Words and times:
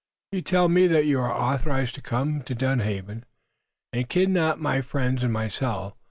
You 0.31 0.41
tell 0.41 0.67
me 0.67 0.87
that 0.87 1.05
you 1.05 1.19
are 1.19 1.31
authorized 1.31 1.93
to 1.93 2.01
come 2.01 2.41
to 2.45 2.55
Dunhaven 2.55 3.23
and 3.93 4.09
kidnap 4.09 4.57
my 4.57 4.81
friends 4.81 5.23
and 5.23 5.31
myself. 5.31 5.93